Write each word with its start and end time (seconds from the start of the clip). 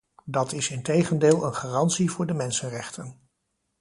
Dat 0.25 0.53
is 0.53 0.69
integendeel 0.69 1.45
een 1.45 1.53
garantie 1.55 2.11
voor 2.11 2.25
de 2.27 2.33
mensenrechten. 2.33 3.17